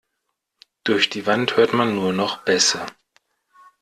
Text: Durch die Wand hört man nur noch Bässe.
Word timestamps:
Durch 0.83 1.11
die 1.11 1.27
Wand 1.27 1.57
hört 1.57 1.73
man 1.75 1.93
nur 1.93 2.11
noch 2.11 2.41
Bässe. 2.41 2.83